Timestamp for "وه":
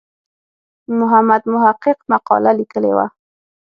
2.97-3.05